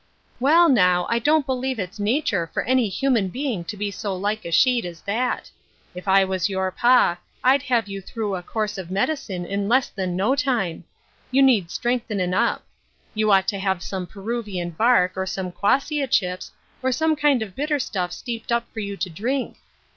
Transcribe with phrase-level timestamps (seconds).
[0.39, 4.45] "Well, now, I don't believe it's nature for any human being to be so like
[4.45, 5.51] a sheet as that.
[5.93, 9.89] If I was your pa, I'd have you through a course of medicine in less
[9.89, 10.85] than no time.
[11.29, 12.63] You need strengthenin' up.
[13.13, 17.55] You ought to have some Peruvian bark, or some quassia chips, or some kind of
[17.55, 19.49] bitter stuff steeped up for you to drink.
[19.49, 19.59] 62 Ruth Urshines Crosees.